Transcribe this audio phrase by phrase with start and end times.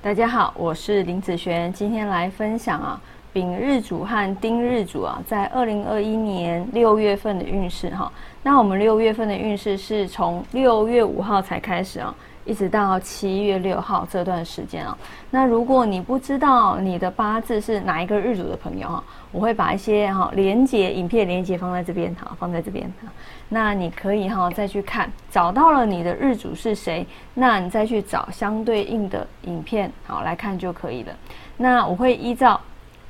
[0.00, 3.00] 大家好，我是林子璇，今天来分享啊，
[3.32, 8.10] 丙日主和丁日主啊，在二零二一年六月份的运势哈。
[8.42, 12.14] 那我们六月份的运势是从六月五号才开始啊。
[12.44, 14.96] 一直到七月六号这段时间啊，
[15.30, 23.12] 那如果你不知道你的八字是哪一个日主的朋友哈，我会把一些哈连接影片连接放在这边哈，放在这边哈，
[23.50, 31.12] 那你可以哈再去看，找到了你的日主是谁，那你再去找相对应的影片好来看就可以了。
[31.58, 32.58] 那我会依照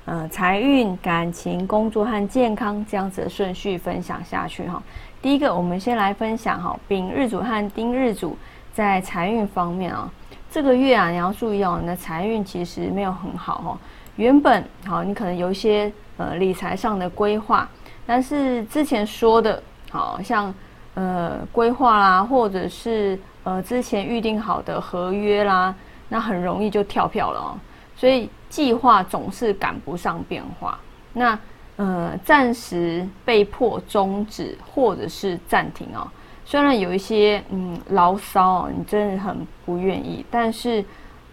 [0.09, 4.83] 呃财运、感情、工作和健康这样子的顺序分享下去哈。
[5.21, 8.35] 第一个，我们先来分享哈丙日主和丁日主。
[8.73, 10.09] 在财运方面啊，
[10.49, 13.71] 这个月啊，你要注意哦，你的财运其实没有很好哦。
[14.15, 17.69] 原本好，你可能有一些呃理财上的规划，
[18.07, 20.55] 但是之前说的，好像
[20.95, 25.75] 呃规划啦，或者是呃之前预定好的合约啦，
[26.09, 27.59] 那很容易就跳票了哦。
[27.99, 30.79] 所以计划总是赶不上变化，
[31.15, 31.37] 那
[31.75, 36.09] 呃暂时被迫终止或者是暂停哦。
[36.45, 40.85] 虽然有一些嗯牢骚哦，你真的很不愿意，但是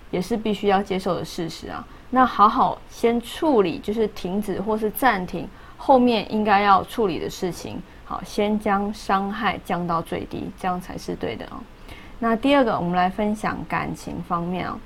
[0.09, 1.85] 也是必须要接受的事实啊。
[2.09, 7.79] 那好好先处理，就是停止或是暂停后面应该要处理的事情。
[8.05, 11.57] 好，先将伤害降到最低，这样才是对的哦。
[12.17, 14.79] 那第二个，我们来分享感情方面啊。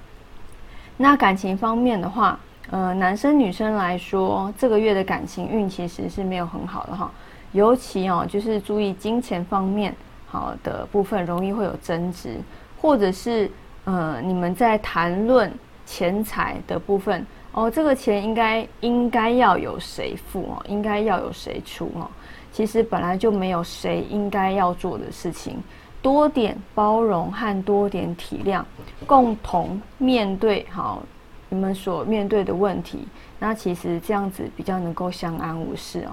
[1.02, 2.38] 那感情方面的话，
[2.70, 7.10] 呃，男生女生来说，这个月的感情运其实是没有很好的哈，
[7.54, 9.96] 尤其哦，就是注意金钱方面。
[10.32, 12.38] 好的部分容易会有争执，
[12.80, 13.50] 或者是
[13.86, 15.52] 呃你们在谈论
[15.88, 22.08] 钱财的部分哦，这个钱应该应该要有谁付哦，应该要有谁出哦。
[22.52, 25.58] 其实本来就没有谁应该要做的事情，
[26.02, 28.64] 多点包容和多点体谅，
[29.06, 31.04] 共同面对好
[31.50, 33.08] 你们所面对的问题，
[33.40, 36.12] 那其实这样子比较能够相安无事哦。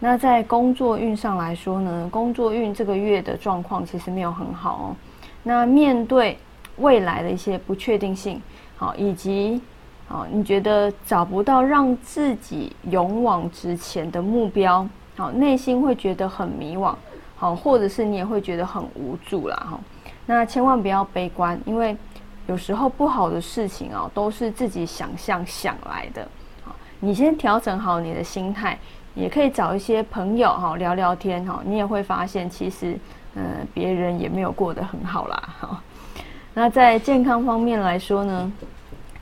[0.00, 4.96] 那在工作运上来说呢，工作运这个月的状况其实没有很好哦。
[5.42, 6.36] 那面对
[6.78, 8.42] 未来的一些不确定性，
[8.76, 9.60] 好，以及
[10.08, 16.94] 好，你觉得找不到让自己勇往直前的目标，好，内心会觉得很迷惘，
[17.36, 19.80] 好，或者是你也会觉得很无助啦，哈。
[20.26, 21.96] 那千万不要悲观，因为
[22.46, 26.26] 有时候不好的事情啊，都是自己想象想来的。
[26.64, 28.78] 好，你先调整好你的心态。
[29.16, 32.98] 也可以找一些朋友哈聊聊天哈，你也会发现其实
[33.36, 35.80] 嗯别人也没有过得很好啦哈。
[36.52, 38.52] 那在健康方面来说呢，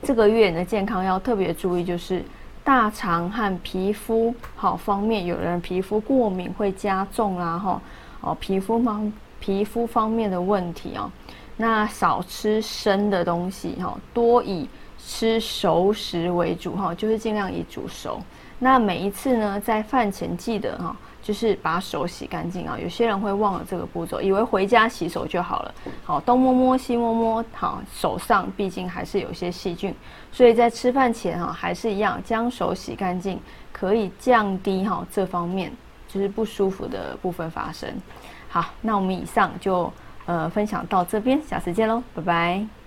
[0.01, 2.23] 这个月你的健康要特别注意，就是
[2.63, 7.81] 大肠和皮肤好方面，有人皮肤过敏会加重啦哈
[8.21, 11.11] 哦皮肤方皮肤方面的问题哦，
[11.57, 18.21] 那少吃生的东西哈，多以吃熟食为主哈，就是尽量以煮熟。
[18.59, 22.77] 那每一次呢，在饭前记得哈，就是把手洗干净啊。
[22.77, 25.73] 有些人会忘了这个步骤，以为回家洗手就好了。
[26.03, 29.95] 好，东摸摸西摸摸，好，手上毕竟还是有些细菌，
[30.31, 33.39] 所以在吃饭前哈，还是一样将手洗干净，
[33.71, 35.71] 可以降低哈这方面
[36.07, 37.89] 就是不舒服的部分发生。
[38.49, 39.91] 好，那我们以上就
[40.25, 42.82] 呃分享到这边，下次见喽，拜拜。